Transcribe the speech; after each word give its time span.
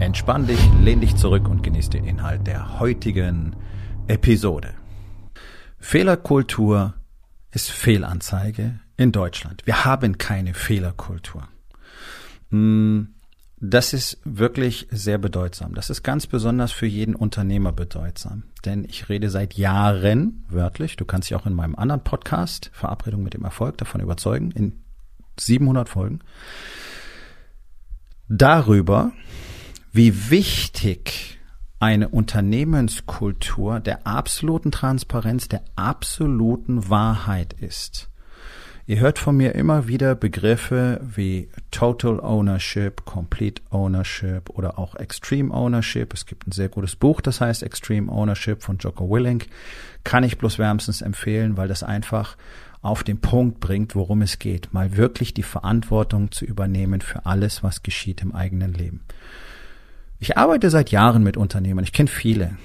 Entspann 0.00 0.46
dich, 0.46 0.58
lehn 0.80 1.02
dich 1.02 1.14
zurück 1.16 1.46
und 1.46 1.62
genieß 1.62 1.90
den 1.90 2.06
Inhalt 2.06 2.46
der 2.46 2.80
heutigen 2.80 3.54
Episode. 4.08 4.72
Fehlerkultur 5.78 6.94
ist 7.50 7.70
Fehlanzeige 7.70 8.80
in 8.96 9.12
Deutschland. 9.12 9.66
Wir 9.66 9.84
haben 9.84 10.16
keine 10.16 10.54
Fehlerkultur. 10.54 11.48
Hm, 12.50 13.08
das 13.58 13.92
ist 13.92 14.18
wirklich 14.24 14.88
sehr 14.90 15.18
bedeutsam. 15.18 15.74
Das 15.74 15.90
ist 15.90 16.02
ganz 16.02 16.26
besonders 16.26 16.72
für 16.72 16.86
jeden 16.86 17.14
Unternehmer 17.14 17.72
bedeutsam. 17.72 18.44
Denn 18.64 18.84
ich 18.84 19.10
rede 19.10 19.28
seit 19.28 19.52
Jahren, 19.52 20.46
wörtlich, 20.48 20.96
du 20.96 21.04
kannst 21.04 21.28
dich 21.28 21.36
auch 21.36 21.44
in 21.44 21.52
meinem 21.52 21.76
anderen 21.76 22.02
Podcast, 22.02 22.70
Verabredung 22.72 23.22
mit 23.22 23.34
dem 23.34 23.44
Erfolg, 23.44 23.76
davon 23.76 24.00
überzeugen, 24.00 24.50
in 24.52 24.80
700 25.38 25.90
Folgen, 25.90 26.20
darüber, 28.30 29.12
wie 29.92 30.30
wichtig 30.30 31.38
eine 31.78 32.08
Unternehmenskultur 32.08 33.80
der 33.80 34.06
absoluten 34.06 34.70
Transparenz, 34.70 35.48
der 35.48 35.62
absoluten 35.76 36.88
Wahrheit 36.90 37.54
ist. 37.54 38.08
Ihr 38.86 38.98
hört 38.98 39.18
von 39.18 39.36
mir 39.36 39.54
immer 39.54 39.86
wieder 39.86 40.14
Begriffe 40.14 41.00
wie 41.14 41.48
Total 41.70 42.18
Ownership, 42.20 43.04
Complete 43.04 43.62
Ownership 43.70 44.50
oder 44.50 44.78
auch 44.78 44.96
Extreme 44.96 45.54
Ownership. 45.54 46.12
Es 46.12 46.26
gibt 46.26 46.46
ein 46.46 46.52
sehr 46.52 46.68
gutes 46.68 46.96
Buch, 46.96 47.20
das 47.20 47.40
heißt 47.40 47.62
Extreme 47.62 48.10
Ownership 48.10 48.62
von 48.62 48.78
Jocko 48.78 49.08
Willink. 49.08 49.46
Kann 50.02 50.24
ich 50.24 50.38
bloß 50.38 50.58
wärmstens 50.58 51.02
empfehlen, 51.02 51.56
weil 51.56 51.68
das 51.68 51.82
einfach 51.82 52.36
auf 52.82 53.04
den 53.04 53.20
Punkt 53.20 53.60
bringt, 53.60 53.94
worum 53.94 54.22
es 54.22 54.38
geht, 54.38 54.72
mal 54.72 54.96
wirklich 54.96 55.34
die 55.34 55.42
Verantwortung 55.42 56.32
zu 56.32 56.44
übernehmen 56.44 57.00
für 57.00 57.26
alles, 57.26 57.62
was 57.62 57.82
geschieht 57.82 58.22
im 58.22 58.34
eigenen 58.34 58.72
Leben. 58.72 59.04
Ich 60.20 60.36
arbeite 60.36 60.68
seit 60.68 60.90
Jahren 60.90 61.22
mit 61.22 61.38
Unternehmern, 61.38 61.82
ich 61.82 61.94
kenne 61.94 62.08
viele. 62.08 62.56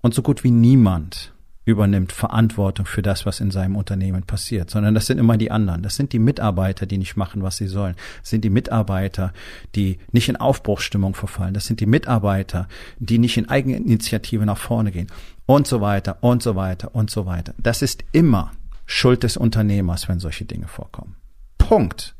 Und 0.00 0.14
so 0.14 0.22
gut 0.22 0.44
wie 0.44 0.52
niemand 0.52 1.32
übernimmt 1.64 2.12
Verantwortung 2.12 2.86
für 2.86 3.02
das, 3.02 3.26
was 3.26 3.40
in 3.40 3.50
seinem 3.50 3.76
Unternehmen 3.76 4.22
passiert, 4.22 4.70
sondern 4.70 4.94
das 4.94 5.06
sind 5.06 5.18
immer 5.18 5.36
die 5.36 5.50
anderen. 5.50 5.82
Das 5.82 5.96
sind 5.96 6.12
die 6.12 6.20
Mitarbeiter, 6.20 6.86
die 6.86 6.96
nicht 6.96 7.16
machen, 7.16 7.42
was 7.42 7.56
sie 7.56 7.66
sollen. 7.66 7.96
Das 8.20 8.30
sind 8.30 8.44
die 8.44 8.50
Mitarbeiter, 8.50 9.32
die 9.74 9.98
nicht 10.12 10.28
in 10.28 10.36
Aufbruchsstimmung 10.36 11.14
verfallen. 11.14 11.52
Das 11.52 11.66
sind 11.66 11.80
die 11.80 11.86
Mitarbeiter, 11.86 12.68
die 13.00 13.18
nicht 13.18 13.36
in 13.36 13.48
Eigeninitiative 13.48 14.46
nach 14.46 14.56
vorne 14.56 14.92
gehen 14.92 15.08
und 15.46 15.66
so 15.66 15.80
weiter 15.80 16.18
und 16.22 16.42
so 16.44 16.54
weiter 16.54 16.94
und 16.94 17.10
so 17.10 17.26
weiter. 17.26 17.54
Das 17.58 17.82
ist 17.82 18.04
immer 18.12 18.52
Schuld 18.86 19.24
des 19.24 19.36
Unternehmers, 19.36 20.08
wenn 20.08 20.20
solche 20.20 20.44
Dinge 20.44 20.68
vorkommen. 20.68 21.16
Punkt. 21.58 22.14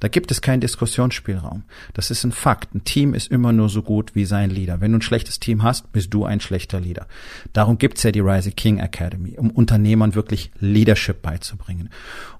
Da 0.00 0.08
gibt 0.08 0.30
es 0.30 0.40
keinen 0.40 0.60
Diskussionsspielraum. 0.60 1.64
Das 1.94 2.10
ist 2.10 2.24
ein 2.24 2.32
Fakt. 2.32 2.74
Ein 2.74 2.84
Team 2.84 3.14
ist 3.14 3.30
immer 3.30 3.52
nur 3.52 3.68
so 3.68 3.82
gut 3.82 4.14
wie 4.14 4.24
sein 4.24 4.50
Leader. 4.50 4.80
Wenn 4.80 4.92
du 4.92 4.98
ein 4.98 5.02
schlechtes 5.02 5.38
Team 5.38 5.62
hast, 5.62 5.92
bist 5.92 6.12
du 6.12 6.24
ein 6.24 6.40
schlechter 6.40 6.80
Leader. 6.80 7.06
Darum 7.52 7.78
gibt's 7.78 8.02
ja 8.02 8.10
die 8.10 8.20
Rising 8.20 8.56
King 8.56 8.78
Academy, 8.78 9.36
um 9.38 9.50
Unternehmern 9.50 10.14
wirklich 10.14 10.50
Leadership 10.58 11.22
beizubringen 11.22 11.90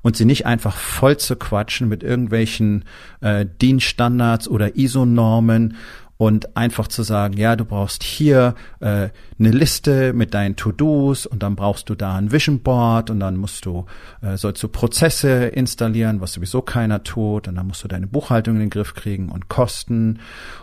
und 0.03 0.17
sie 0.17 0.25
nicht 0.25 0.47
einfach 0.47 0.77
voll 0.77 1.19
zu 1.19 1.37
quatschen 1.37 1.89
mit 1.89 2.03
irgendwelchen 2.03 2.85
äh, 3.21 3.47
Dienststandards 3.61 4.49
oder 4.49 4.77
ISO-Normen 4.77 5.77
und 6.21 6.55
einfach 6.55 6.87
zu 6.87 7.03
sagen, 7.03 7.39
ja, 7.39 7.57
du 7.57 7.65
brauchst 7.65 8.03
hier 8.03 8.55
äh, 8.81 9.09
eine 9.39 9.51
Liste 9.51 10.13
mit 10.13 10.35
deinen 10.35 10.55
To-Dos 10.55 11.25
und 11.25 11.43
dann 11.43 11.57
brauchst 11.57 11.89
du 11.89 11.95
da 11.95 12.15
ein 12.17 12.31
Vision 12.31 12.61
Board 12.61 13.09
und 13.09 13.21
dann 13.21 13.39
musst 13.39 13.65
du 13.65 13.87
äh, 14.21 14.37
sollst 14.37 14.63
du 14.63 14.69
Prozesse 14.69 15.47
installieren, 15.47 16.21
was 16.21 16.35
sowieso 16.35 16.61
keiner 16.61 17.05
tut 17.05 17.49
und 17.49 17.55
dann 17.55 17.67
musst 17.67 17.83
du 17.85 17.89
deine 17.89 18.07
Buchhaltung 18.07 18.57
in 18.57 18.61
den 18.61 18.69
Griff 18.69 18.93
kriegen 18.93 19.31
und 19.31 19.49
Kosten 19.49 20.19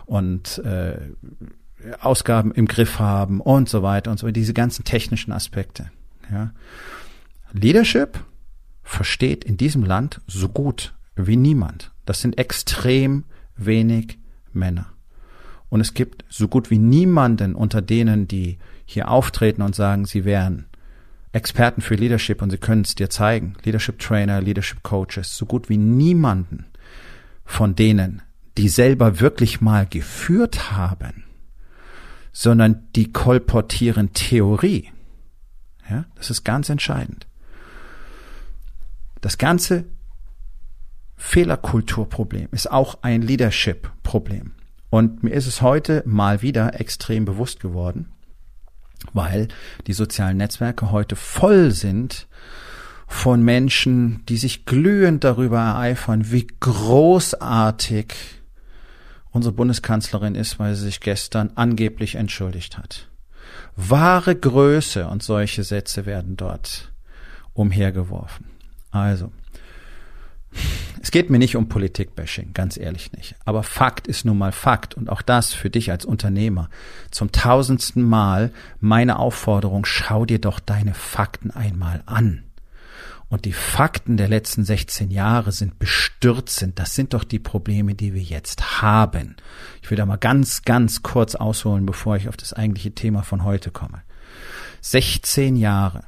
und 0.06 0.58
äh, 0.58 0.96
Ausgaben 1.98 2.52
im 2.52 2.66
Griff 2.68 3.00
haben 3.00 3.40
und 3.40 3.68
so 3.68 3.82
weiter 3.82 4.12
und 4.12 4.18
so 4.20 4.30
diese 4.30 4.54
ganzen 4.54 4.84
technischen 4.84 5.32
Aspekte. 5.32 5.90
Ja. 6.30 6.52
Leadership 7.52 8.20
versteht 8.84 9.42
in 9.42 9.56
diesem 9.56 9.82
Land 9.82 10.20
so 10.28 10.48
gut 10.48 10.94
wie 11.16 11.36
niemand. 11.36 11.90
Das 12.04 12.20
sind 12.20 12.38
extrem 12.38 13.24
wenig 13.56 14.20
Männer. 14.52 14.86
Und 15.68 15.80
es 15.80 15.94
gibt 15.94 16.24
so 16.28 16.48
gut 16.48 16.70
wie 16.70 16.78
niemanden 16.78 17.54
unter 17.54 17.82
denen, 17.82 18.26
die 18.26 18.58
hier 18.86 19.10
auftreten 19.10 19.62
und 19.62 19.74
sagen, 19.74 20.06
sie 20.06 20.24
wären 20.24 20.66
Experten 21.32 21.82
für 21.82 21.94
Leadership 21.94 22.40
und 22.40 22.50
sie 22.50 22.58
können 22.58 22.82
es 22.82 22.94
dir 22.94 23.10
zeigen, 23.10 23.54
Leadership 23.62 23.98
Trainer, 23.98 24.40
Leadership 24.40 24.82
Coaches, 24.82 25.36
so 25.36 25.44
gut 25.44 25.68
wie 25.68 25.76
niemanden 25.76 26.66
von 27.44 27.74
denen, 27.74 28.22
die 28.56 28.68
selber 28.68 29.20
wirklich 29.20 29.60
mal 29.60 29.86
geführt 29.86 30.72
haben, 30.72 31.24
sondern 32.32 32.88
die 32.96 33.12
kolportieren 33.12 34.14
Theorie. 34.14 34.90
Ja, 35.88 36.06
das 36.16 36.30
ist 36.30 36.44
ganz 36.44 36.68
entscheidend. 36.68 37.26
Das 39.20 39.38
ganze 39.38 39.84
Fehlerkulturproblem 41.16 42.48
ist 42.52 42.70
auch 42.70 43.02
ein 43.02 43.22
Leadership-Problem. 43.22 44.52
Und 44.90 45.22
mir 45.22 45.30
ist 45.30 45.46
es 45.46 45.62
heute 45.62 46.02
mal 46.06 46.42
wieder 46.42 46.80
extrem 46.80 47.24
bewusst 47.24 47.60
geworden, 47.60 48.12
weil 49.12 49.48
die 49.86 49.92
sozialen 49.92 50.38
Netzwerke 50.38 50.90
heute 50.90 51.16
voll 51.16 51.72
sind 51.72 52.26
von 53.06 53.42
Menschen, 53.42 54.24
die 54.28 54.36
sich 54.36 54.66
glühend 54.66 55.24
darüber 55.24 55.58
ereifern, 55.58 56.30
wie 56.30 56.46
großartig 56.60 58.14
unsere 59.30 59.54
Bundeskanzlerin 59.54 60.34
ist, 60.34 60.58
weil 60.58 60.74
sie 60.74 60.84
sich 60.84 61.00
gestern 61.00 61.52
angeblich 61.54 62.16
entschuldigt 62.16 62.78
hat. 62.78 63.08
Wahre 63.76 64.36
Größe 64.36 65.06
und 65.06 65.22
solche 65.22 65.64
Sätze 65.64 66.06
werden 66.06 66.36
dort 66.36 66.92
umhergeworfen. 67.54 68.46
Also, 68.90 69.32
es 71.08 71.12
geht 71.12 71.30
mir 71.30 71.38
nicht 71.38 71.56
um 71.56 71.70
Politikbashing, 71.70 72.52
ganz 72.52 72.76
ehrlich 72.76 73.12
nicht. 73.12 73.34
Aber 73.46 73.62
Fakt 73.62 74.06
ist 74.06 74.26
nun 74.26 74.36
mal 74.36 74.52
Fakt 74.52 74.92
und 74.92 75.08
auch 75.08 75.22
das 75.22 75.54
für 75.54 75.70
dich 75.70 75.90
als 75.90 76.04
Unternehmer. 76.04 76.68
Zum 77.10 77.32
tausendsten 77.32 78.02
Mal 78.02 78.52
meine 78.78 79.18
Aufforderung, 79.18 79.86
schau 79.86 80.26
dir 80.26 80.38
doch 80.38 80.60
deine 80.60 80.92
Fakten 80.92 81.50
einmal 81.50 82.02
an. 82.04 82.42
Und 83.30 83.46
die 83.46 83.54
Fakten 83.54 84.18
der 84.18 84.28
letzten 84.28 84.64
16 84.64 85.10
Jahre 85.10 85.50
sind 85.50 85.78
bestürzend. 85.78 86.78
Das 86.78 86.94
sind 86.94 87.14
doch 87.14 87.24
die 87.24 87.38
Probleme, 87.38 87.94
die 87.94 88.12
wir 88.12 88.20
jetzt 88.20 88.82
haben. 88.82 89.36
Ich 89.80 89.90
will 89.90 89.96
da 89.96 90.04
mal 90.04 90.16
ganz, 90.16 90.60
ganz 90.60 91.02
kurz 91.02 91.34
ausholen, 91.34 91.86
bevor 91.86 92.16
ich 92.16 92.28
auf 92.28 92.36
das 92.36 92.52
eigentliche 92.52 92.94
Thema 92.94 93.22
von 93.22 93.44
heute 93.44 93.70
komme. 93.70 94.02
16 94.82 95.56
Jahre 95.56 96.04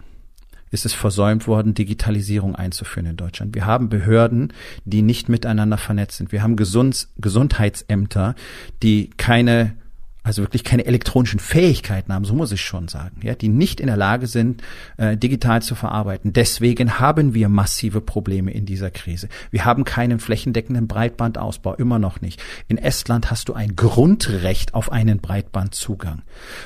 ist 0.70 0.86
es 0.86 0.94
versäumt 0.94 1.46
worden, 1.46 1.74
Digitalisierung 1.74 2.54
einzuführen 2.54 3.06
in 3.06 3.16
Deutschland. 3.16 3.54
Wir 3.54 3.66
haben 3.66 3.88
Behörden, 3.88 4.52
die 4.84 5.02
nicht 5.02 5.28
miteinander 5.28 5.78
vernetzt 5.78 6.18
sind. 6.18 6.32
Wir 6.32 6.42
haben 6.42 6.56
Gesund 6.56 7.08
Gesundheitsämter, 7.18 8.34
die 8.82 9.10
keine 9.16 9.74
also 10.22 10.42
wirklich 10.42 10.64
keine 10.64 10.84
elektronischen 10.86 11.40
Fähigkeiten 11.40 12.12
haben, 12.12 12.24
so 12.24 12.34
muss 12.34 12.52
ich 12.52 12.60
schon 12.60 12.88
sagen, 12.88 13.20
ja, 13.22 13.34
die 13.34 13.48
nicht 13.48 13.80
in 13.80 13.86
der 13.86 13.96
Lage 13.96 14.26
sind, 14.26 14.62
äh, 14.96 15.16
digital 15.16 15.62
zu 15.62 15.74
verarbeiten. 15.74 16.32
Deswegen 16.32 16.98
haben 16.98 17.34
wir 17.34 17.48
massive 17.48 18.00
Probleme 18.00 18.52
in 18.52 18.66
dieser 18.66 18.90
Krise. 18.90 19.28
Wir 19.50 19.64
haben 19.64 19.84
keinen 19.84 20.20
flächendeckenden 20.20 20.88
Breitbandausbau, 20.88 21.74
immer 21.74 21.98
noch 21.98 22.20
nicht. 22.20 22.42
In 22.68 22.76
Estland 22.78 23.30
hast 23.30 23.48
du 23.48 23.54
ein 23.54 23.76
Grundrecht 23.76 24.74
auf 24.74 24.92
einen 24.92 25.20
Breitbandzugang. 25.20 26.22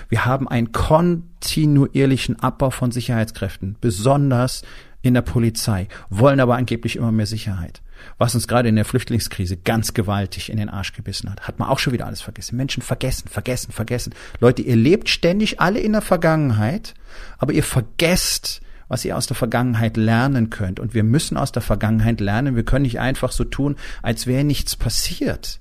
Wir 0.09 0.25
haben 0.25 0.49
einen 0.49 0.73
kontinuierlichen 0.73 2.41
Abbau 2.41 2.71
von 2.71 2.91
Sicherheitskräften, 2.91 3.77
besonders 3.81 4.63
in 5.03 5.15
der 5.15 5.23
Polizei, 5.23 5.89
wollen 6.11 6.41
aber 6.41 6.57
angeblich 6.57 6.97
immer 6.97 7.13
mehr 7.13 7.27
Sicherheit 7.27 7.83
was 8.19 8.35
uns 8.35 8.49
gerade 8.49 8.69
in 8.69 8.77
der 8.77 8.85
Flüchtlingskrise 8.85 9.57
ganz 9.57 9.95
gewaltig 9.95 10.51
in 10.51 10.57
den 10.57 10.69
Arsch 10.69 10.93
gebissen 10.93 11.31
hat. 11.31 11.47
Hat 11.49 11.59
man 11.59 11.69
auch 11.69 11.79
schon 11.79 11.93
wieder 11.93 12.07
alles 12.07 12.21
vergessen. 12.21 12.57
Menschen 12.57 12.83
vergessen, 12.83 13.29
vergessen, 13.29 13.73
vergessen. 13.73 14.15
Leute, 14.41 14.63
ihr 14.63 14.77
lebt 14.77 15.09
ständig 15.09 15.61
alle 15.61 15.81
in 15.81 15.93
der 15.93 16.03
Vergangenheit, 16.03 16.95
aber 17.39 17.53
ihr 17.53 17.63
vergesst, 17.63 18.61
was 18.89 19.05
ihr 19.05 19.17
aus 19.17 19.27
der 19.27 19.37
Vergangenheit 19.37 19.97
lernen 19.97 20.51
könnt. 20.51 20.79
Und 20.79 20.95
wir 20.95 21.05
müssen 21.05 21.37
aus 21.37 21.53
der 21.53 21.63
Vergangenheit 21.63 22.21
lernen. 22.21 22.57
Wir 22.57 22.65
können 22.65 22.85
nicht 22.85 23.01
einfach 23.01 23.33
so 23.33 23.45
tun, 23.45 23.77
als 24.03 24.27
wäre 24.27 24.45
nichts 24.45 24.77
passiert. 24.77 25.61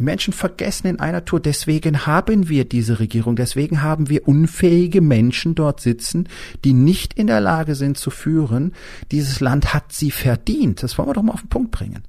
Die 0.00 0.04
Menschen 0.04 0.32
vergessen 0.32 0.86
in 0.86 0.98
einer 0.98 1.26
Tour. 1.26 1.40
Deswegen 1.40 2.06
haben 2.06 2.48
wir 2.48 2.64
diese 2.64 3.00
Regierung. 3.00 3.36
Deswegen 3.36 3.82
haben 3.82 4.08
wir 4.08 4.26
unfähige 4.26 5.02
Menschen 5.02 5.54
dort 5.54 5.82
sitzen, 5.82 6.26
die 6.64 6.72
nicht 6.72 7.12
in 7.12 7.26
der 7.26 7.42
Lage 7.42 7.74
sind 7.74 7.98
zu 7.98 8.08
führen. 8.08 8.72
Dieses 9.10 9.40
Land 9.40 9.74
hat 9.74 9.92
sie 9.92 10.10
verdient. 10.10 10.82
Das 10.82 10.96
wollen 10.96 11.10
wir 11.10 11.12
doch 11.12 11.22
mal 11.22 11.34
auf 11.34 11.42
den 11.42 11.50
Punkt 11.50 11.70
bringen. 11.70 12.04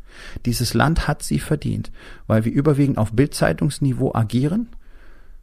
Dieses 0.46 0.74
Land 0.74 1.10
hat 1.10 1.22
sie 1.22 1.38
verdient, 1.38 1.92
weil 2.28 2.46
wir 2.46 2.54
überwiegend 2.54 2.98
auf 2.98 3.12
Bildzeitungsniveau 3.12 4.16
agieren. 4.16 4.70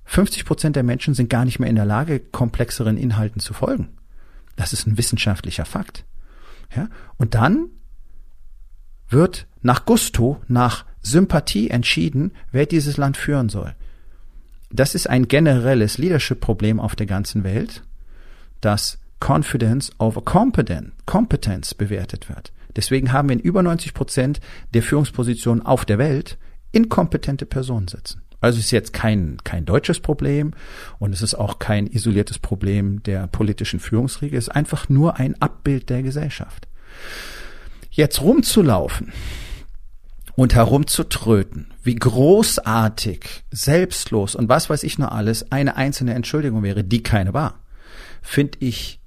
50 0.07 0.47
Prozent 0.47 0.75
der 0.75 0.85
Menschen 0.85 1.13
sind 1.13 1.29
gar 1.29 1.45
nicht 1.45 1.59
mehr 1.59 1.69
in 1.69 1.77
der 1.77 1.85
Lage, 1.85 2.19
komplexeren 2.19 2.97
Inhalten 2.97 3.43
zu 3.43 3.53
folgen. 3.53 3.91
Das 4.57 4.73
ist 4.73 4.87
ein 4.87 4.97
wissenschaftlicher 4.97 5.67
Fakt. 5.67 6.07
Ja? 6.75 6.89
Und 7.19 7.35
dann 7.35 7.69
wird 9.09 9.47
nach 9.63 9.85
Gusto, 9.85 10.41
nach 10.49 10.85
Sympathie 11.03 11.71
entschieden, 11.71 12.33
wer 12.53 12.67
dieses 12.67 12.97
Land 12.97 13.17
führen 13.17 13.49
soll. 13.49 13.75
Das 14.71 14.95
ist 14.95 15.09
ein 15.09 15.29
generelles 15.29 15.99
Leadership-Problem 15.99 16.79
auf 16.79 16.95
der 16.95 17.07
ganzen 17.07 17.45
Welt, 17.45 17.83
dass 18.61 18.99
Confidence 19.21 19.91
over 19.99 20.23
Competence 20.23 21.75
bewertet 21.75 22.29
wird. 22.29 22.53
Deswegen 22.77 23.13
haben 23.13 23.29
wir 23.29 23.35
in 23.35 23.41
über 23.41 23.63
90 23.63 23.95
Prozent 23.95 24.41
der 24.75 24.83
Führungspositionen 24.83 25.65
auf 25.65 25.85
der 25.85 25.99
Welt 25.99 26.39
inkompetente 26.71 27.47
Personen 27.47 27.89
sitzen. 27.89 28.23
Also 28.41 28.61
ist 28.61 28.71
jetzt 28.71 28.93
kein, 28.93 29.39
kein 29.43 29.65
deutsches 29.65 29.99
Problem 29.99 30.53
und 30.99 31.13
es 31.13 31.23
ist 31.23 31.35
auch 31.35 31.59
kein 31.59 31.89
isoliertes 31.89 32.39
Problem 32.39 33.03
der 33.03 33.27
politischen 33.27 33.81
Führungsriege, 33.81 34.37
es 34.37 34.45
ist 34.49 34.55
einfach 34.55 34.89
nur 34.89 35.17
ein 35.17 35.41
Abbild 35.43 35.91
der 35.91 36.03
Gesellschaft. 36.03 36.69
Jetzt 37.99 38.21
rumzulaufen 38.21 39.13
und 40.37 40.55
herumzutröten, 40.55 41.75
wie 41.83 41.97
großartig, 41.97 43.43
selbstlos 43.51 44.37
und 44.37 44.49
was 44.49 44.71
weiß 44.71 44.85
ich 44.85 45.01
nur 45.01 45.11
alles 45.11 45.51
eine 45.51 45.75
einzelne 45.75 46.15
Entschuldigung 46.15 46.63
wäre, 46.63 46.85
die 46.85 47.03
keine 47.03 47.35
war, 47.35 47.59
finde 48.23 48.59
ich 48.61 49.01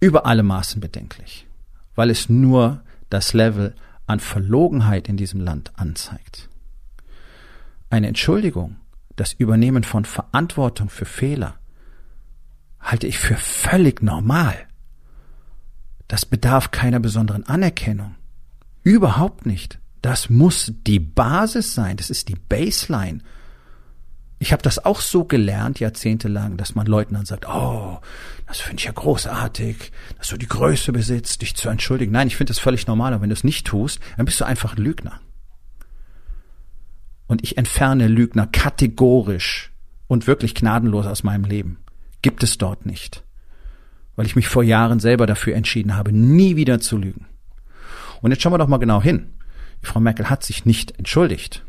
über 0.00 0.26
alle 0.26 0.42
Maßen 0.42 0.80
bedenklich, 0.80 1.46
weil 1.94 2.10
es 2.10 2.28
nur 2.28 2.82
das 3.08 3.34
Level 3.34 3.76
an 4.08 4.18
Verlogenheit 4.18 5.08
in 5.08 5.16
diesem 5.16 5.38
Land 5.38 5.70
anzeigt. 5.76 6.48
Eine 7.88 8.08
Entschuldigung, 8.08 8.78
das 9.14 9.32
Übernehmen 9.32 9.84
von 9.84 10.04
Verantwortung 10.04 10.90
für 10.90 11.04
Fehler, 11.04 11.54
halte 12.80 13.06
ich 13.06 13.16
für 13.16 13.36
völlig 13.36 14.02
normal. 14.02 14.56
Das 16.08 16.24
bedarf 16.24 16.70
keiner 16.70 17.00
besonderen 17.00 17.46
Anerkennung. 17.46 18.14
Überhaupt 18.82 19.46
nicht. 19.46 19.78
Das 20.00 20.30
muss 20.30 20.72
die 20.86 21.00
Basis 21.00 21.74
sein, 21.74 21.96
das 21.96 22.10
ist 22.10 22.28
die 22.28 22.36
Baseline. 22.36 23.20
Ich 24.38 24.52
habe 24.52 24.62
das 24.62 24.84
auch 24.84 25.00
so 25.00 25.24
gelernt, 25.24 25.80
jahrzehntelang, 25.80 26.56
dass 26.56 26.76
man 26.76 26.86
Leuten 26.86 27.14
dann 27.14 27.26
sagt, 27.26 27.46
oh, 27.48 27.98
das 28.46 28.60
finde 28.60 28.78
ich 28.78 28.84
ja 28.84 28.92
großartig, 28.92 29.90
dass 30.16 30.28
du 30.28 30.36
die 30.36 30.46
Größe 30.46 30.92
besitzt, 30.92 31.42
dich 31.42 31.56
zu 31.56 31.68
entschuldigen. 31.68 32.12
Nein, 32.12 32.28
ich 32.28 32.36
finde 32.36 32.52
das 32.52 32.60
völlig 32.60 32.86
normal, 32.86 33.12
aber 33.12 33.22
wenn 33.22 33.30
du 33.30 33.34
es 33.34 33.42
nicht 33.42 33.66
tust, 33.66 33.98
dann 34.16 34.26
bist 34.26 34.40
du 34.40 34.44
einfach 34.44 34.76
ein 34.76 34.82
Lügner. 34.82 35.20
Und 37.26 37.42
ich 37.42 37.58
entferne 37.58 38.06
Lügner 38.06 38.46
kategorisch 38.46 39.72
und 40.06 40.26
wirklich 40.28 40.54
gnadenlos 40.54 41.06
aus 41.06 41.24
meinem 41.24 41.44
Leben. 41.44 41.78
Gibt 42.22 42.42
es 42.42 42.58
dort 42.58 42.86
nicht. 42.86 43.24
Weil 44.18 44.26
ich 44.26 44.34
mich 44.34 44.48
vor 44.48 44.64
Jahren 44.64 44.98
selber 44.98 45.28
dafür 45.28 45.54
entschieden 45.54 45.96
habe, 45.96 46.10
nie 46.10 46.56
wieder 46.56 46.80
zu 46.80 46.96
lügen. 46.96 47.26
Und 48.20 48.32
jetzt 48.32 48.42
schauen 48.42 48.52
wir 48.52 48.58
doch 48.58 48.66
mal 48.66 48.78
genau 48.78 49.00
hin. 49.00 49.28
Frau 49.80 50.00
Merkel 50.00 50.28
hat 50.28 50.42
sich 50.42 50.64
nicht 50.64 50.98
entschuldigt. 50.98 51.64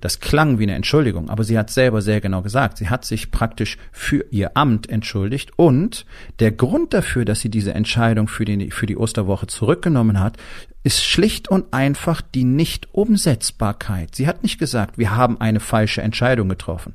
Das 0.00 0.20
klang 0.20 0.60
wie 0.60 0.62
eine 0.62 0.76
Entschuldigung, 0.76 1.28
aber 1.28 1.42
sie 1.42 1.58
hat 1.58 1.70
selber 1.70 2.00
sehr 2.00 2.20
genau 2.20 2.42
gesagt, 2.42 2.78
sie 2.78 2.88
hat 2.88 3.04
sich 3.04 3.32
praktisch 3.32 3.78
für 3.90 4.24
ihr 4.30 4.56
Amt 4.56 4.88
entschuldigt 4.88 5.50
und 5.56 6.06
der 6.38 6.52
Grund 6.52 6.94
dafür, 6.94 7.24
dass 7.24 7.40
sie 7.40 7.50
diese 7.50 7.74
Entscheidung 7.74 8.28
für 8.28 8.44
die, 8.44 8.70
für 8.70 8.86
die 8.86 8.96
Osterwoche 8.96 9.48
zurückgenommen 9.48 10.20
hat, 10.20 10.36
ist 10.84 11.04
schlicht 11.04 11.48
und 11.48 11.72
einfach 11.72 12.20
die 12.20 12.44
Nicht-Umsetzbarkeit. 12.44 14.14
Sie 14.14 14.28
hat 14.28 14.44
nicht 14.44 14.60
gesagt, 14.60 14.98
wir 14.98 15.16
haben 15.16 15.40
eine 15.40 15.58
falsche 15.58 16.02
Entscheidung 16.02 16.48
getroffen. 16.48 16.94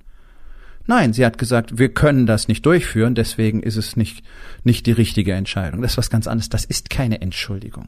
Nein, 0.85 1.13
sie 1.13 1.25
hat 1.25 1.37
gesagt, 1.37 1.77
wir 1.77 1.93
können 1.93 2.25
das 2.25 2.47
nicht 2.47 2.65
durchführen, 2.65 3.15
deswegen 3.15 3.63
ist 3.63 3.77
es 3.77 3.95
nicht, 3.95 4.23
nicht 4.63 4.85
die 4.85 4.91
richtige 4.91 5.33
Entscheidung. 5.33 5.81
Das 5.81 5.91
ist 5.91 5.97
was 5.97 6.09
ganz 6.09 6.27
anderes. 6.27 6.49
Das 6.49 6.65
ist 6.65 6.89
keine 6.89 7.21
Entschuldigung. 7.21 7.87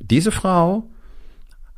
Diese 0.00 0.32
Frau 0.32 0.88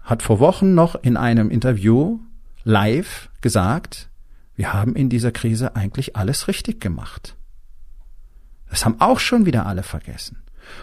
hat 0.02 0.22
vor 0.22 0.40
Wochen 0.40 0.74
noch 0.74 0.94
in 0.94 1.16
einem 1.16 1.50
Interview 1.50 2.20
live 2.64 3.28
gesagt, 3.42 4.08
wir 4.54 4.72
haben 4.72 4.96
in 4.96 5.08
dieser 5.08 5.32
Krise 5.32 5.76
eigentlich 5.76 6.16
alles 6.16 6.48
richtig 6.48 6.80
gemacht. 6.80 7.36
Das 8.70 8.84
haben 8.84 9.00
auch 9.00 9.18
schon 9.18 9.46
wieder 9.46 9.66
alle 9.66 9.82
vergessen. 9.82 10.38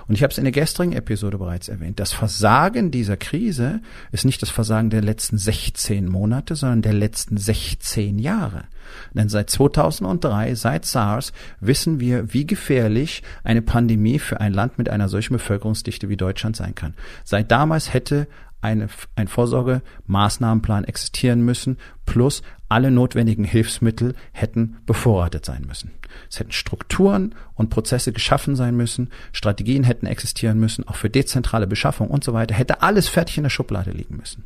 Und 0.08 0.16
ich 0.16 0.24
habe 0.24 0.32
es 0.32 0.38
in 0.38 0.44
der 0.44 0.52
gestrigen 0.52 0.94
Episode 0.94 1.38
bereits 1.38 1.70
erwähnt. 1.70 2.00
Das 2.00 2.14
Versagen 2.14 2.92
dieser 2.92 3.18
Krise 3.18 3.82
ist 4.12 4.26
nicht 4.26 4.42
das 4.42 4.50
Versagen 4.50 4.90
der 4.90 5.02
letzten 5.02 5.38
16 5.38 6.08
Monate, 6.08 6.56
sondern 6.56 6.82
der 6.82 6.94
letzten 6.94 7.38
16 7.38 8.20
Jahre. 8.20 8.66
Denn 9.14 9.30
seit 9.30 9.50
2003, 9.50 10.56
seit 10.56 10.86
SARS, 10.86 11.34
wissen 11.60 12.00
wir, 12.00 12.34
wie 12.34 12.46
gefährlich 12.46 13.24
eine 13.44 13.62
Pandemie 13.62 14.20
für 14.20 14.40
ein 14.40 14.54
Land 14.54 14.78
mit 14.78 14.90
einer 14.90 15.10
solchen 15.10 15.34
Bevölkerungsdichte 15.34 16.10
wie 16.10 16.18
Deutschland 16.18 16.56
sein 16.56 16.76
kann. 16.76 16.94
Seit 17.24 17.52
damals 17.52 17.94
hätte 17.94 18.28
eine, 18.66 18.88
ein 19.16 19.28
Vorsorgemaßnahmenplan 19.28 20.84
existieren 20.84 21.42
müssen, 21.42 21.78
plus 22.06 22.42
alle 22.68 22.92
notwendigen 22.92 23.44
Hilfsmittel 23.44 24.16
hätten 24.32 24.78
bevorratet 24.86 25.46
sein 25.46 25.64
müssen. 25.68 25.92
Es 26.30 26.40
hätten 26.40 26.52
Strukturen 26.52 27.36
und 27.54 27.70
Prozesse 27.70 28.12
geschaffen 28.12 28.56
sein 28.56 28.76
müssen, 28.76 29.12
Strategien 29.32 29.84
hätten 29.84 30.08
existieren 30.08 30.60
müssen, 30.60 30.88
auch 30.88 30.96
für 30.96 31.10
dezentrale 31.10 31.68
Beschaffung 31.68 32.10
und 32.10 32.24
so 32.24 32.34
weiter, 32.34 32.56
hätte 32.56 32.82
alles 32.82 33.08
fertig 33.08 33.38
in 33.38 33.44
der 33.44 33.50
Schublade 33.50 33.92
liegen 33.92 34.18
müssen. 34.18 34.44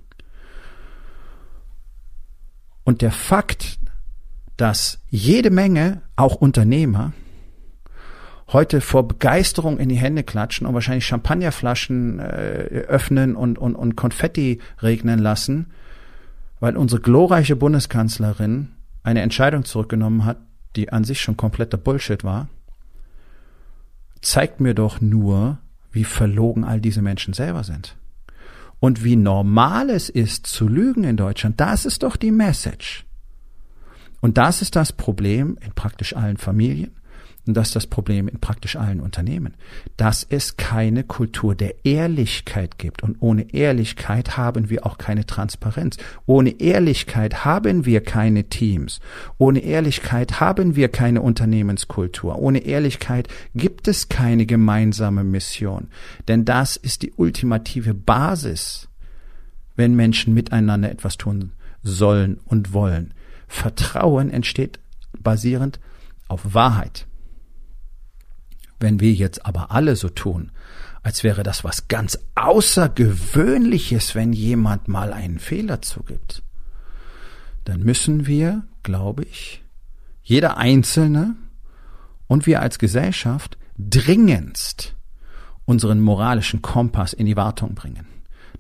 Und 2.83 3.01
der 3.01 3.11
Fakt, 3.11 3.79
dass 4.57 4.99
jede 5.09 5.51
Menge, 5.51 6.01
auch 6.15 6.35
Unternehmer, 6.35 7.13
heute 8.51 8.81
vor 8.81 9.07
Begeisterung 9.07 9.77
in 9.79 9.89
die 9.89 9.95
Hände 9.95 10.23
klatschen 10.23 10.65
und 10.65 10.73
wahrscheinlich 10.73 11.05
Champagnerflaschen 11.05 12.19
äh, 12.19 12.23
öffnen 12.87 13.35
und, 13.35 13.57
und, 13.57 13.75
und 13.75 13.95
Konfetti 13.95 14.59
regnen 14.81 15.19
lassen, 15.19 15.67
weil 16.59 16.75
unsere 16.75 17.01
glorreiche 17.01 17.55
Bundeskanzlerin 17.55 18.69
eine 19.03 19.21
Entscheidung 19.21 19.65
zurückgenommen 19.65 20.25
hat, 20.25 20.37
die 20.75 20.91
an 20.91 21.03
sich 21.03 21.21
schon 21.21 21.37
kompletter 21.37 21.77
Bullshit 21.77 22.23
war, 22.23 22.47
zeigt 24.21 24.59
mir 24.59 24.73
doch 24.73 24.99
nur, 24.99 25.59
wie 25.91 26.03
verlogen 26.03 26.63
all 26.63 26.81
diese 26.81 27.01
Menschen 27.01 27.33
selber 27.33 27.63
sind. 27.63 27.95
Und 28.79 29.03
wie 29.03 29.15
normal 29.15 29.89
es 29.89 30.09
ist 30.09 30.47
zu 30.47 30.67
lügen 30.67 31.03
in 31.03 31.17
Deutschland, 31.17 31.59
das 31.59 31.85
ist 31.85 32.03
doch 32.03 32.15
die 32.15 32.31
Message. 32.31 33.05
Und 34.21 34.37
das 34.37 34.61
ist 34.61 34.75
das 34.75 34.93
Problem 34.93 35.57
in 35.61 35.71
praktisch 35.73 36.15
allen 36.15 36.37
Familien. 36.37 36.91
Und 37.49 37.55
das 37.55 37.69
ist 37.69 37.75
das 37.77 37.87
Problem 37.87 38.27
in 38.27 38.39
praktisch 38.39 38.75
allen 38.75 38.99
Unternehmen, 38.99 39.55
dass 39.97 40.23
es 40.23 40.55
keine 40.55 41.03
Kultur 41.03 41.55
der 41.55 41.83
Ehrlichkeit 41.83 42.77
gibt. 42.77 43.01
Und 43.01 43.17
ohne 43.21 43.51
Ehrlichkeit 43.55 44.37
haben 44.37 44.69
wir 44.69 44.85
auch 44.85 44.99
keine 44.99 45.25
Transparenz. 45.25 45.97
Ohne 46.27 46.61
Ehrlichkeit 46.61 47.45
haben 47.45 47.87
wir 47.87 48.03
keine 48.03 48.43
Teams. 48.43 48.99
Ohne 49.39 49.61
Ehrlichkeit 49.61 50.39
haben 50.39 50.75
wir 50.75 50.89
keine 50.89 51.23
Unternehmenskultur. 51.23 52.37
Ohne 52.37 52.59
Ehrlichkeit 52.59 53.27
gibt 53.55 53.87
es 53.87 54.09
keine 54.09 54.45
gemeinsame 54.45 55.23
Mission. 55.23 55.87
Denn 56.27 56.45
das 56.45 56.75
ist 56.75 57.01
die 57.01 57.13
ultimative 57.13 57.95
Basis, 57.95 58.89
wenn 59.75 59.95
Menschen 59.95 60.35
miteinander 60.35 60.91
etwas 60.91 61.17
tun 61.17 61.53
sollen 61.81 62.39
und 62.45 62.73
wollen. 62.73 63.15
Vertrauen 63.47 64.29
entsteht 64.29 64.79
basierend 65.17 65.79
auf 66.27 66.53
Wahrheit. 66.53 67.07
Wenn 68.79 68.99
wir 68.99 69.11
jetzt 69.11 69.45
aber 69.45 69.71
alle 69.71 69.95
so 69.95 70.09
tun, 70.09 70.51
als 71.03 71.23
wäre 71.23 71.43
das 71.43 71.63
was 71.63 71.87
ganz 71.87 72.19
Außergewöhnliches, 72.35 74.15
wenn 74.15 74.33
jemand 74.33 74.87
mal 74.87 75.13
einen 75.13 75.39
Fehler 75.39 75.81
zugibt, 75.81 76.43
dann 77.65 77.81
müssen 77.81 78.25
wir, 78.25 78.63
glaube 78.83 79.23
ich, 79.23 79.63
jeder 80.23 80.57
Einzelne 80.57 81.35
und 82.27 82.45
wir 82.45 82.61
als 82.61 82.79
Gesellschaft 82.79 83.57
dringendst 83.77 84.95
unseren 85.65 85.99
moralischen 85.99 86.61
Kompass 86.61 87.13
in 87.13 87.25
die 87.25 87.37
Wartung 87.37 87.75
bringen. 87.75 88.07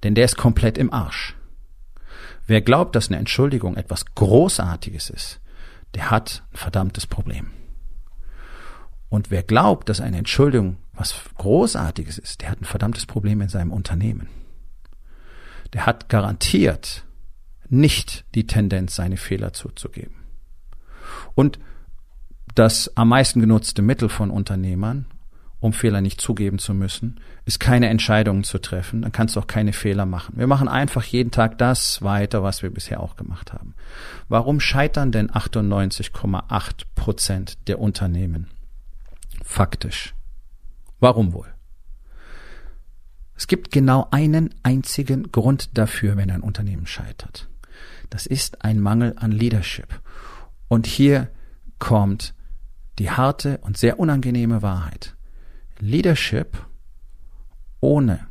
Denn 0.03 0.15
der 0.15 0.25
ist 0.25 0.37
komplett 0.37 0.77
im 0.77 0.93
Arsch. 0.93 1.35
Wer 2.47 2.61
glaubt, 2.61 2.95
dass 2.95 3.09
eine 3.09 3.17
Entschuldigung 3.17 3.75
etwas 3.75 4.05
Großartiges 4.15 5.09
ist, 5.09 5.39
der 5.95 6.09
hat 6.09 6.43
ein 6.53 6.57
verdammtes 6.57 7.05
Problem. 7.05 7.51
Und 9.09 9.31
wer 9.31 9.43
glaubt, 9.43 9.89
dass 9.89 10.01
eine 10.01 10.17
Entschuldigung 10.17 10.77
was 10.93 11.15
Großartiges 11.37 12.17
ist, 12.17 12.41
der 12.41 12.51
hat 12.51 12.61
ein 12.61 12.65
verdammtes 12.65 13.05
Problem 13.05 13.41
in 13.41 13.49
seinem 13.49 13.71
Unternehmen. 13.71 14.29
Der 15.73 15.85
hat 15.85 16.09
garantiert 16.09 17.05
nicht 17.69 18.25
die 18.35 18.47
Tendenz, 18.47 18.95
seine 18.95 19.17
Fehler 19.17 19.53
zuzugeben. 19.53 20.15
Und 21.35 21.59
das 22.55 22.95
am 22.97 23.09
meisten 23.09 23.39
genutzte 23.39 23.81
Mittel 23.81 24.09
von 24.09 24.31
Unternehmern, 24.31 25.05
um 25.59 25.73
Fehler 25.73 26.01
nicht 26.01 26.21
zugeben 26.21 26.57
zu 26.57 26.73
müssen, 26.73 27.19
ist 27.45 27.59
keine 27.59 27.89
Entscheidungen 27.89 28.43
zu 28.43 28.59
treffen. 28.59 29.01
Dann 29.01 29.11
kannst 29.11 29.35
du 29.35 29.39
auch 29.39 29.47
keine 29.47 29.73
Fehler 29.73 30.05
machen. 30.05 30.37
Wir 30.37 30.47
machen 30.47 30.67
einfach 30.67 31.03
jeden 31.03 31.31
Tag 31.31 31.57
das 31.57 32.01
weiter, 32.01 32.43
was 32.43 32.63
wir 32.63 32.69
bisher 32.69 33.01
auch 33.01 33.15
gemacht 33.15 33.53
haben. 33.53 33.75
Warum 34.29 34.59
scheitern 34.59 35.11
denn 35.11 35.29
98,8 35.29 36.85
Prozent 36.95 37.67
der 37.67 37.79
Unternehmen? 37.79 38.47
Faktisch. 39.49 40.15
Warum 40.99 41.33
wohl? 41.33 41.51
Es 43.35 43.47
gibt 43.47 43.71
genau 43.71 44.07
einen 44.11 44.53
einzigen 44.61 45.31
Grund 45.31 45.75
dafür, 45.75 46.17
wenn 46.17 46.29
ein 46.29 46.41
Unternehmen 46.41 46.85
scheitert. 46.85 47.49
Das 48.11 48.27
ist 48.27 48.63
ein 48.63 48.79
Mangel 48.79 49.15
an 49.17 49.31
Leadership. 49.31 50.03
Und 50.67 50.85
hier 50.85 51.31
kommt 51.79 52.35
die 52.99 53.09
harte 53.09 53.57
und 53.61 53.75
sehr 53.75 53.99
unangenehme 53.99 54.61
Wahrheit. 54.61 55.15
Leadership 55.79 56.63
ohne 57.79 58.27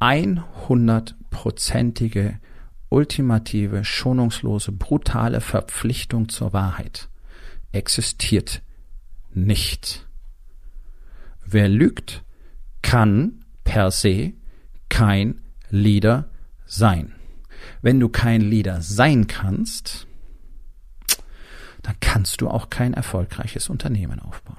100-prozentige, 0.00 2.36
ultimative, 2.88 3.84
schonungslose, 3.84 4.70
brutale 4.70 5.40
Verpflichtung 5.40 6.28
zur 6.28 6.52
Wahrheit 6.52 7.08
existiert 7.72 8.62
nicht. 9.34 10.06
Wer 11.52 11.68
lügt, 11.68 12.24
kann 12.80 13.44
per 13.64 13.90
se 13.90 14.32
kein 14.88 15.42
Leader 15.70 16.28
sein. 16.64 17.12
Wenn 17.80 18.00
du 18.00 18.08
kein 18.08 18.40
Leader 18.40 18.80
sein 18.80 19.26
kannst, 19.26 20.06
dann 21.82 21.96
kannst 22.00 22.40
du 22.40 22.48
auch 22.48 22.70
kein 22.70 22.94
erfolgreiches 22.94 23.68
Unternehmen 23.68 24.18
aufbauen. 24.20 24.56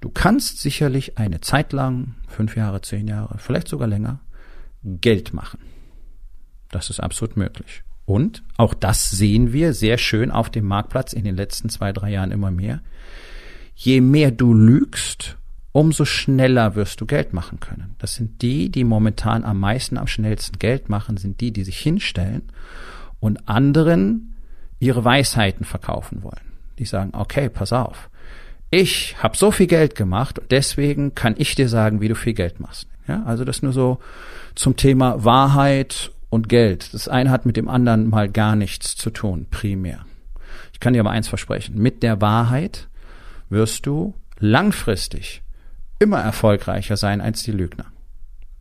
Du 0.00 0.10
kannst 0.10 0.60
sicherlich 0.60 1.18
eine 1.18 1.40
Zeit 1.40 1.72
lang, 1.72 2.14
fünf 2.26 2.56
Jahre, 2.56 2.80
zehn 2.80 3.06
Jahre, 3.06 3.38
vielleicht 3.38 3.68
sogar 3.68 3.88
länger, 3.88 4.20
Geld 4.82 5.32
machen. 5.34 5.60
Das 6.70 6.90
ist 6.90 7.00
absolut 7.00 7.36
möglich. 7.36 7.82
Und 8.04 8.42
auch 8.56 8.74
das 8.74 9.10
sehen 9.10 9.52
wir 9.52 9.74
sehr 9.74 9.98
schön 9.98 10.30
auf 10.30 10.50
dem 10.50 10.64
Marktplatz 10.64 11.12
in 11.12 11.24
den 11.24 11.36
letzten 11.36 11.68
zwei, 11.68 11.92
drei 11.92 12.10
Jahren 12.10 12.30
immer 12.32 12.50
mehr. 12.50 12.80
Je 13.74 14.00
mehr 14.00 14.30
du 14.30 14.54
lügst, 14.54 15.36
umso 15.78 16.04
schneller 16.04 16.74
wirst 16.74 17.00
du 17.00 17.06
Geld 17.06 17.32
machen 17.32 17.60
können. 17.60 17.94
Das 17.98 18.16
sind 18.16 18.42
die, 18.42 18.68
die 18.68 18.82
momentan 18.82 19.44
am 19.44 19.60
meisten, 19.60 19.96
am 19.96 20.08
schnellsten 20.08 20.58
Geld 20.58 20.88
machen, 20.88 21.16
sind 21.16 21.40
die, 21.40 21.52
die 21.52 21.62
sich 21.62 21.78
hinstellen 21.78 22.42
und 23.20 23.48
anderen 23.48 24.34
ihre 24.80 25.04
Weisheiten 25.04 25.64
verkaufen 25.64 26.24
wollen. 26.24 26.52
Die 26.80 26.84
sagen, 26.84 27.12
okay, 27.12 27.48
pass 27.48 27.72
auf, 27.72 28.10
ich 28.70 29.22
habe 29.22 29.36
so 29.36 29.52
viel 29.52 29.68
Geld 29.68 29.94
gemacht 29.94 30.40
und 30.40 30.50
deswegen 30.50 31.14
kann 31.14 31.36
ich 31.38 31.54
dir 31.54 31.68
sagen, 31.68 32.00
wie 32.00 32.08
du 32.08 32.16
viel 32.16 32.34
Geld 32.34 32.58
machst. 32.58 32.88
Ja, 33.06 33.22
also 33.22 33.44
das 33.44 33.62
nur 33.62 33.72
so 33.72 34.00
zum 34.56 34.74
Thema 34.74 35.24
Wahrheit 35.24 36.10
und 36.28 36.48
Geld. 36.48 36.92
Das 36.92 37.06
eine 37.06 37.30
hat 37.30 37.46
mit 37.46 37.56
dem 37.56 37.68
anderen 37.68 38.10
mal 38.10 38.28
gar 38.28 38.56
nichts 38.56 38.96
zu 38.96 39.10
tun, 39.10 39.46
primär. 39.48 40.04
Ich 40.72 40.80
kann 40.80 40.92
dir 40.92 41.00
aber 41.00 41.12
eins 41.12 41.28
versprechen. 41.28 41.80
Mit 41.80 42.02
der 42.02 42.20
Wahrheit 42.20 42.88
wirst 43.48 43.86
du 43.86 44.16
langfristig 44.40 45.42
immer 45.98 46.20
erfolgreicher 46.20 46.96
sein 46.96 47.20
als 47.20 47.42
die 47.42 47.52
Lügner. 47.52 47.86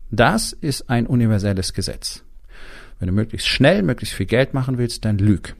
Das 0.09 0.53
ist 0.53 0.89
ein 0.89 1.05
universelles 1.05 1.73
Gesetz. 1.73 2.23
Wenn 2.99 3.07
du 3.07 3.13
möglichst 3.13 3.47
schnell, 3.47 3.83
möglichst 3.83 4.15
viel 4.15 4.25
Geld 4.25 4.53
machen 4.53 4.77
willst, 4.77 5.05
dann 5.05 5.17
lüg. 5.17 5.55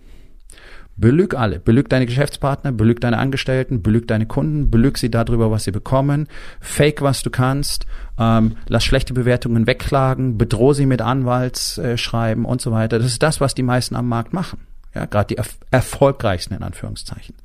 Belüg 0.96 1.36
alle. 1.36 1.60
Belüg 1.60 1.90
deine 1.90 2.08
Geschäftspartner, 2.08 2.72
belüg 2.72 3.00
deine 3.02 3.20
Angestellten, 3.20 3.84
belüg 3.84 4.08
deine 4.08 4.26
Kunden, 4.26 4.72
belüg 4.72 4.98
sie 4.98 5.12
darüber, 5.12 5.52
was 5.52 5.64
sie 5.64 5.72
bekommen. 5.72 6.28
Fake, 6.60 7.04
was 7.04 7.22
du 7.22 7.30
kannst. 7.30 7.86
Ähm, 8.18 8.58
lass 8.68 8.84
schlechte 8.84 9.14
Bewertungen 9.14 9.68
wegklagen, 9.68 10.40
bedroh 10.40 10.74
sie 10.74 10.88
mit 10.88 11.02
Anwaltsschreiben 11.02 12.46
und 12.46 12.62
so 12.62 12.72
weiter. 12.72 12.98
Das 12.98 13.08
ist 13.08 13.22
das, 13.22 13.40
was 13.40 13.54
die 13.54 13.64
meisten 13.64 13.96
am 13.96 14.10
Markt 14.10 14.34
machen. 14.34 14.60
Ja, 14.96 15.06
gerade 15.06 15.28
die 15.28 15.38
erf 15.38 15.58
erfolgreichsten 15.70 16.56
in 16.56 16.64
Anführungszeichen. 16.64 17.36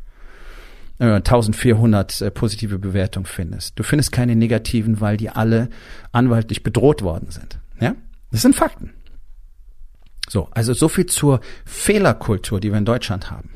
1400 1.02 2.20
äh, 2.20 2.30
positive 2.30 2.78
Bewertungen 2.78 3.26
findest. 3.26 3.78
Du 3.78 3.82
findest 3.82 4.12
keine 4.12 4.36
negativen, 4.36 5.00
weil 5.00 5.16
die 5.16 5.30
alle 5.30 5.68
anwaltlich 6.12 6.62
bedroht 6.62 7.02
worden 7.02 7.30
sind. 7.30 7.58
Ja? 7.80 7.96
Das 8.30 8.42
sind 8.42 8.54
Fakten. 8.54 8.94
So, 10.28 10.48
also 10.52 10.72
so 10.72 10.88
viel 10.88 11.06
zur 11.06 11.40
Fehlerkultur, 11.64 12.60
die 12.60 12.70
wir 12.70 12.78
in 12.78 12.84
Deutschland 12.84 13.30
haben. 13.30 13.50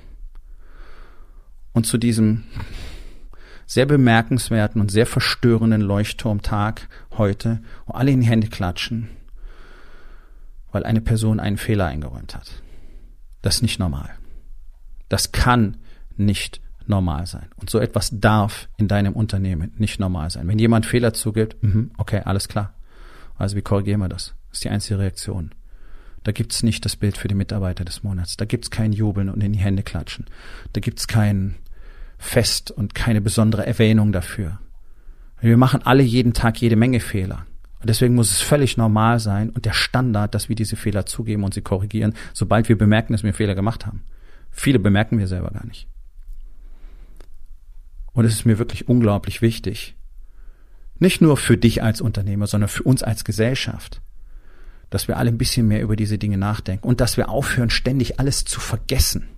Und 1.72 1.86
zu 1.86 1.98
diesem 1.98 2.44
sehr 3.66 3.86
bemerkenswerten 3.86 4.80
und 4.80 4.90
sehr 4.90 5.06
verstörenden 5.06 5.80
Leuchtturmtag 5.80 6.88
heute, 7.16 7.60
wo 7.86 7.92
alle 7.94 8.10
in 8.10 8.20
die 8.20 8.26
Hände 8.26 8.48
klatschen, 8.48 9.08
weil 10.72 10.84
eine 10.84 11.00
Person 11.00 11.38
einen 11.38 11.58
Fehler 11.58 11.86
eingeräumt 11.86 12.34
hat. 12.34 12.62
Das 13.42 13.56
ist 13.56 13.62
nicht 13.62 13.78
normal. 13.78 14.10
Das 15.08 15.32
kann 15.32 15.76
nicht 16.16 16.60
normal 16.88 17.26
sein. 17.26 17.46
Und 17.56 17.70
so 17.70 17.78
etwas 17.78 18.10
darf 18.12 18.68
in 18.76 18.88
deinem 18.88 19.12
Unternehmen 19.12 19.72
nicht 19.78 20.00
normal 20.00 20.30
sein. 20.30 20.48
Wenn 20.48 20.58
jemand 20.58 20.86
Fehler 20.86 21.12
zugibt, 21.12 21.56
mh, 21.62 21.88
okay, 21.98 22.22
alles 22.24 22.48
klar. 22.48 22.74
Also 23.36 23.56
wie 23.56 23.62
korrigieren 23.62 24.00
wir 24.00 24.08
das? 24.08 24.34
Das 24.48 24.58
ist 24.58 24.64
die 24.64 24.70
einzige 24.70 24.98
Reaktion. 24.98 25.50
Da 26.24 26.32
gibt's 26.32 26.62
nicht 26.62 26.84
das 26.84 26.96
Bild 26.96 27.16
für 27.16 27.28
die 27.28 27.34
Mitarbeiter 27.34 27.84
des 27.84 28.02
Monats. 28.02 28.36
Da 28.36 28.46
gibt's 28.46 28.70
kein 28.70 28.92
Jubeln 28.92 29.28
und 29.28 29.42
in 29.42 29.52
die 29.52 29.58
Hände 29.58 29.82
klatschen. 29.82 30.26
Da 30.72 30.80
gibt's 30.80 31.06
kein 31.06 31.56
Fest 32.18 32.70
und 32.70 32.94
keine 32.94 33.20
besondere 33.20 33.66
Erwähnung 33.66 34.12
dafür. 34.12 34.58
Wir 35.40 35.56
machen 35.56 35.82
alle 35.84 36.02
jeden 36.02 36.32
Tag 36.32 36.60
jede 36.60 36.76
Menge 36.76 37.00
Fehler. 37.00 37.46
Und 37.80 37.90
deswegen 37.90 38.14
muss 38.14 38.32
es 38.32 38.40
völlig 38.40 38.76
normal 38.76 39.20
sein 39.20 39.50
und 39.50 39.66
der 39.66 39.72
Standard, 39.72 40.34
dass 40.34 40.48
wir 40.48 40.56
diese 40.56 40.76
Fehler 40.76 41.06
zugeben 41.06 41.44
und 41.44 41.54
sie 41.54 41.60
korrigieren, 41.60 42.14
sobald 42.32 42.68
wir 42.68 42.76
bemerken, 42.76 43.12
dass 43.12 43.22
wir 43.22 43.34
Fehler 43.34 43.54
gemacht 43.54 43.86
haben. 43.86 44.02
Viele 44.50 44.78
bemerken 44.78 45.18
wir 45.18 45.28
selber 45.28 45.50
gar 45.50 45.66
nicht. 45.66 45.86
Und 48.16 48.24
es 48.24 48.32
ist 48.32 48.46
mir 48.46 48.58
wirklich 48.58 48.88
unglaublich 48.88 49.42
wichtig, 49.42 49.94
nicht 50.98 51.20
nur 51.20 51.36
für 51.36 51.58
dich 51.58 51.82
als 51.82 52.00
Unternehmer, 52.00 52.46
sondern 52.46 52.68
für 52.68 52.82
uns 52.82 53.02
als 53.02 53.24
Gesellschaft, 53.24 54.00
dass 54.88 55.06
wir 55.06 55.18
alle 55.18 55.28
ein 55.28 55.36
bisschen 55.36 55.68
mehr 55.68 55.82
über 55.82 55.96
diese 55.96 56.16
Dinge 56.16 56.38
nachdenken 56.38 56.88
und 56.88 57.02
dass 57.02 57.18
wir 57.18 57.28
aufhören, 57.28 57.68
ständig 57.68 58.18
alles 58.18 58.46
zu 58.46 58.58
vergessen. 58.58 59.28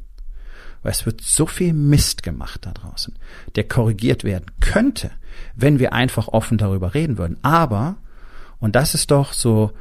Weil 0.85 0.93
es 0.93 1.07
wird 1.07 1.21
so 1.23 1.47
viel 1.47 1.73
Mist 1.73 2.23
gemacht 2.23 2.67
da 2.67 2.71
draußen, 2.71 3.19
der 3.57 3.67
korrigiert 3.67 4.23
werden 4.23 4.47
könnte, 4.61 5.11
wenn 5.57 5.81
wir 5.81 5.93
einfach 5.93 6.29
offen 6.29 6.57
darüber 6.57 6.95
reden 6.95 7.19
würden. 7.19 7.37
Aber, 7.43 7.97
und 8.61 8.77
das 8.77 8.95
ist 8.95 9.11
doch 9.11 9.33
so 9.33 9.73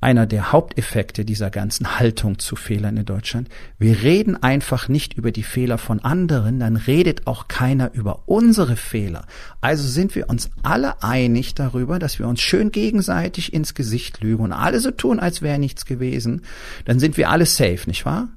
einer 0.00 0.26
der 0.26 0.52
Haupteffekte 0.52 1.24
dieser 1.24 1.50
ganzen 1.50 1.98
Haltung 1.98 2.38
zu 2.38 2.54
Fehlern 2.54 2.96
in 2.96 3.04
Deutschland. 3.04 3.48
Wir 3.78 4.02
reden 4.02 4.40
einfach 4.40 4.88
nicht 4.88 5.14
über 5.14 5.32
die 5.32 5.42
Fehler 5.42 5.76
von 5.76 6.00
anderen, 6.00 6.60
dann 6.60 6.76
redet 6.76 7.26
auch 7.26 7.48
keiner 7.48 7.92
über 7.94 8.22
unsere 8.26 8.76
Fehler. 8.76 9.26
Also 9.60 9.88
sind 9.88 10.14
wir 10.14 10.28
uns 10.28 10.50
alle 10.62 11.02
einig 11.02 11.54
darüber, 11.54 11.98
dass 11.98 12.20
wir 12.20 12.28
uns 12.28 12.40
schön 12.40 12.70
gegenseitig 12.70 13.52
ins 13.52 13.74
Gesicht 13.74 14.20
lügen 14.20 14.44
und 14.44 14.52
alle 14.52 14.78
so 14.78 14.92
tun, 14.92 15.18
als 15.18 15.42
wäre 15.42 15.58
nichts 15.58 15.84
gewesen. 15.84 16.42
Dann 16.84 17.00
sind 17.00 17.16
wir 17.16 17.30
alle 17.30 17.46
safe, 17.46 17.80
nicht 17.86 18.06
wahr? 18.06 18.28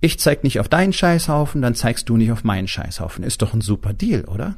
Ich 0.00 0.20
zeig 0.20 0.44
nicht 0.44 0.60
auf 0.60 0.68
deinen 0.68 0.92
Scheißhaufen, 0.92 1.60
dann 1.60 1.74
zeigst 1.74 2.08
du 2.08 2.16
nicht 2.16 2.30
auf 2.30 2.44
meinen 2.44 2.68
Scheißhaufen. 2.68 3.24
Ist 3.24 3.42
doch 3.42 3.52
ein 3.52 3.62
super 3.62 3.94
Deal, 3.94 4.24
oder? 4.26 4.54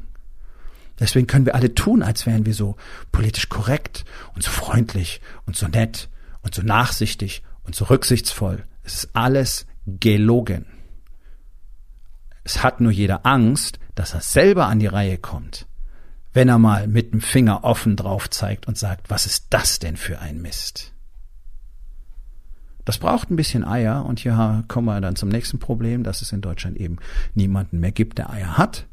Deswegen 0.98 1.26
können 1.26 1.46
wir 1.46 1.54
alle 1.54 1.74
tun, 1.74 2.02
als 2.02 2.26
wären 2.26 2.46
wir 2.46 2.54
so 2.54 2.76
politisch 3.12 3.48
korrekt 3.48 4.04
und 4.34 4.42
so 4.42 4.50
freundlich 4.50 5.20
und 5.46 5.56
so 5.56 5.68
nett 5.68 6.08
und 6.46 6.54
so 6.54 6.62
nachsichtig 6.62 7.42
und 7.64 7.74
so 7.74 7.86
rücksichtsvoll. 7.86 8.64
Es 8.84 8.94
ist 8.94 9.10
alles 9.14 9.66
gelogen. 9.84 10.66
Es 12.44 12.62
hat 12.62 12.80
nur 12.80 12.92
jeder 12.92 13.26
Angst, 13.26 13.80
dass 13.96 14.14
er 14.14 14.20
selber 14.20 14.68
an 14.68 14.78
die 14.78 14.86
Reihe 14.86 15.18
kommt, 15.18 15.66
wenn 16.32 16.48
er 16.48 16.58
mal 16.58 16.86
mit 16.86 17.12
dem 17.12 17.20
Finger 17.20 17.64
offen 17.64 17.96
drauf 17.96 18.30
zeigt 18.30 18.68
und 18.68 18.78
sagt, 18.78 19.10
was 19.10 19.26
ist 19.26 19.48
das 19.50 19.80
denn 19.80 19.96
für 19.96 20.20
ein 20.20 20.40
Mist? 20.40 20.92
Das 22.84 22.98
braucht 22.98 23.28
ein 23.28 23.36
bisschen 23.36 23.64
Eier 23.64 24.06
und 24.06 24.20
hier 24.20 24.62
kommen 24.68 24.86
wir 24.86 25.00
dann 25.00 25.16
zum 25.16 25.28
nächsten 25.28 25.58
Problem, 25.58 26.04
dass 26.04 26.22
es 26.22 26.30
in 26.30 26.42
Deutschland 26.42 26.76
eben 26.76 26.98
niemanden 27.34 27.80
mehr 27.80 27.90
gibt, 27.90 28.18
der 28.18 28.30
Eier 28.30 28.56
hat. 28.56 28.86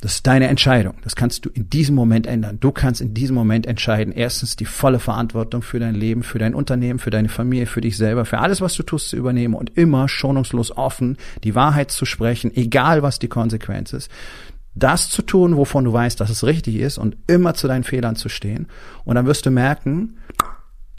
Das 0.00 0.14
ist 0.14 0.26
deine 0.28 0.46
Entscheidung. 0.46 0.94
Das 1.02 1.16
kannst 1.16 1.44
du 1.44 1.50
in 1.50 1.70
diesem 1.70 1.96
Moment 1.96 2.28
ändern. 2.28 2.58
Du 2.60 2.70
kannst 2.70 3.00
in 3.00 3.14
diesem 3.14 3.34
Moment 3.34 3.66
entscheiden, 3.66 4.12
erstens 4.12 4.54
die 4.54 4.64
volle 4.64 5.00
Verantwortung 5.00 5.60
für 5.62 5.80
dein 5.80 5.96
Leben, 5.96 6.22
für 6.22 6.38
dein 6.38 6.54
Unternehmen, 6.54 7.00
für 7.00 7.10
deine 7.10 7.28
Familie, 7.28 7.66
für 7.66 7.80
dich 7.80 7.96
selber, 7.96 8.24
für 8.24 8.38
alles, 8.38 8.60
was 8.60 8.74
du 8.74 8.84
tust, 8.84 9.08
zu 9.08 9.16
übernehmen 9.16 9.54
und 9.54 9.76
immer 9.76 10.08
schonungslos 10.08 10.76
offen 10.76 11.16
die 11.42 11.56
Wahrheit 11.56 11.90
zu 11.90 12.04
sprechen, 12.04 12.56
egal 12.56 13.02
was 13.02 13.18
die 13.18 13.28
Konsequenz 13.28 13.92
ist. 13.92 14.08
Das 14.76 15.10
zu 15.10 15.22
tun, 15.22 15.56
wovon 15.56 15.84
du 15.84 15.92
weißt, 15.92 16.20
dass 16.20 16.30
es 16.30 16.44
richtig 16.44 16.76
ist 16.76 16.98
und 16.98 17.16
immer 17.26 17.54
zu 17.54 17.66
deinen 17.66 17.82
Fehlern 17.82 18.14
zu 18.14 18.28
stehen. 18.28 18.68
Und 19.04 19.16
dann 19.16 19.26
wirst 19.26 19.46
du 19.46 19.50
merken, 19.50 20.18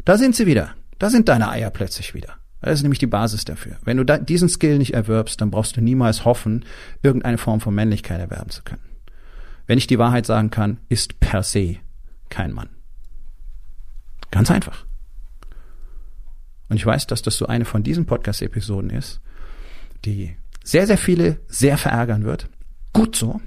da 0.03 0.17
sind 0.17 0.35
sie 0.35 0.45
wieder. 0.45 0.71
Da 0.97 1.09
sind 1.09 1.29
deine 1.29 1.49
Eier 1.49 1.69
plötzlich 1.69 2.13
wieder. 2.13 2.33
Das 2.61 2.73
ist 2.73 2.81
nämlich 2.83 2.99
die 2.99 3.07
Basis 3.07 3.45
dafür. 3.45 3.77
Wenn 3.85 3.95
du 3.95 4.03
diesen 4.03 4.49
Skill 4.49 4.79
nicht 4.79 4.93
erwirbst, 4.93 5.39
dann 5.39 5.51
brauchst 5.51 5.77
du 5.77 5.81
niemals 5.81 6.25
hoffen, 6.25 6.65
irgendeine 7.01 7.37
Form 7.37 7.61
von 7.61 7.73
Männlichkeit 7.73 8.19
erwerben 8.19 8.49
zu 8.49 8.63
können. 8.63 8.88
Wenn 9.69 9.77
ich 9.77 9.85
die 9.85 9.99
Wahrheit 9.99 10.25
sagen 10.25 10.49
kann, 10.49 10.79
ist 10.89 11.19
per 11.19 11.43
se 11.43 11.77
kein 12.29 12.53
Mann. 12.53 12.69
Ganz 14.31 14.49
einfach. 14.49 14.83
Und 16.69 16.77
ich 16.77 16.85
weiß, 16.87 17.05
dass 17.05 17.21
das 17.21 17.37
so 17.37 17.45
eine 17.45 17.65
von 17.65 17.83
diesen 17.83 18.07
Podcast-Episoden 18.07 18.89
ist, 18.89 19.21
die 20.05 20.35
sehr, 20.63 20.87
sehr 20.87 20.97
viele 20.97 21.39
sehr 21.47 21.77
verärgern 21.77 22.23
wird. 22.23 22.49
Gut 22.93 23.15
so. 23.15 23.41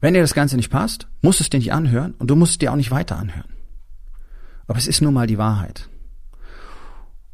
Wenn 0.00 0.14
dir 0.14 0.22
das 0.22 0.32
Ganze 0.32 0.56
nicht 0.56 0.70
passt, 0.70 1.06
musst 1.20 1.40
du 1.40 1.42
es 1.42 1.50
dir 1.50 1.58
nicht 1.58 1.74
anhören 1.74 2.14
und 2.14 2.28
du 2.28 2.34
musst 2.34 2.52
es 2.52 2.58
dir 2.58 2.72
auch 2.72 2.76
nicht 2.76 2.90
weiter 2.90 3.18
anhören. 3.18 3.52
Aber 4.66 4.78
es 4.78 4.86
ist 4.86 5.02
nun 5.02 5.12
mal 5.12 5.26
die 5.26 5.36
Wahrheit. 5.36 5.90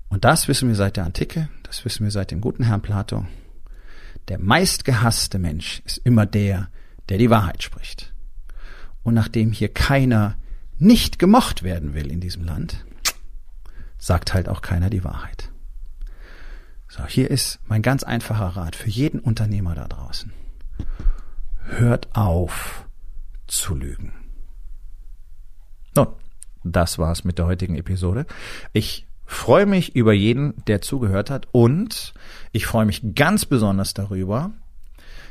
Und 0.08 0.24
das 0.24 0.48
wissen 0.48 0.68
wir 0.68 0.74
seit 0.74 0.96
der 0.96 1.04
Antike, 1.04 1.50
das 1.62 1.84
wissen 1.84 2.02
wir 2.02 2.10
seit 2.10 2.32
dem 2.32 2.40
guten 2.40 2.64
Herrn 2.64 2.82
Plato. 2.82 3.28
Der 4.26 4.40
meistgehasste 4.40 5.38
Mensch 5.38 5.82
ist 5.84 5.98
immer 5.98 6.26
der, 6.26 6.68
der 7.10 7.18
die 7.18 7.30
Wahrheit 7.30 7.62
spricht. 7.62 8.14
Und 9.02 9.14
nachdem 9.14 9.52
hier 9.52 9.72
keiner 9.72 10.36
nicht 10.78 11.18
gemocht 11.18 11.62
werden 11.62 11.94
will 11.94 12.10
in 12.10 12.20
diesem 12.20 12.44
Land, 12.44 12.84
sagt 13.98 14.32
halt 14.32 14.48
auch 14.48 14.62
keiner 14.62 14.88
die 14.88 15.04
Wahrheit. 15.04 15.50
So, 16.88 17.04
hier 17.06 17.30
ist 17.30 17.60
mein 17.66 17.82
ganz 17.82 18.02
einfacher 18.02 18.56
Rat 18.56 18.74
für 18.74 18.88
jeden 18.88 19.20
Unternehmer 19.20 19.74
da 19.74 19.86
draußen 19.86 20.32
hört 21.70 22.14
auf 22.14 22.86
zu 23.46 23.74
lügen. 23.74 24.12
Nun, 25.96 26.08
das 26.64 26.98
war's 26.98 27.24
mit 27.24 27.38
der 27.38 27.46
heutigen 27.46 27.76
Episode. 27.76 28.26
Ich 28.72 29.06
freue 29.24 29.66
mich 29.66 29.94
über 29.94 30.12
jeden, 30.12 30.64
der 30.66 30.80
zugehört 30.82 31.30
hat 31.30 31.48
und 31.52 32.12
ich 32.52 32.66
freue 32.66 32.86
mich 32.86 33.14
ganz 33.14 33.44
besonders 33.44 33.94
darüber, 33.94 34.52